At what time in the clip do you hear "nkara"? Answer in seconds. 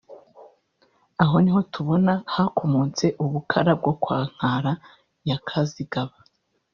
4.33-4.73